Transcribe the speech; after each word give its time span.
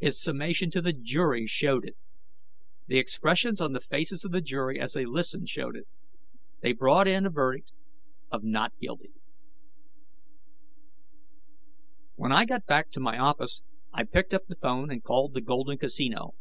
His 0.00 0.20
summation 0.20 0.68
to 0.72 0.82
the 0.82 0.92
jury 0.92 1.46
showed 1.46 1.84
it. 1.86 1.96
The 2.88 2.98
expressions 2.98 3.60
on 3.60 3.72
the 3.72 3.80
faces 3.80 4.24
of 4.24 4.32
the 4.32 4.40
jury 4.40 4.80
as 4.80 4.94
they 4.94 5.06
listened 5.06 5.48
showed 5.48 5.76
it. 5.76 5.86
They 6.60 6.72
brought 6.72 7.06
in 7.06 7.24
a 7.24 7.30
verdict 7.30 7.72
of 8.32 8.42
Not 8.42 8.76
Guilty. 8.80 9.12
When 12.16 12.32
I 12.32 12.46
got 12.46 12.66
back 12.66 12.90
to 12.92 13.00
my 13.00 13.16
office, 13.16 13.62
I 13.94 14.02
picked 14.02 14.34
up 14.34 14.46
the 14.48 14.56
phone 14.56 14.90
and 14.90 15.04
called 15.04 15.34
the 15.34 15.40
Golden 15.40 15.78
Casino. 15.78 16.34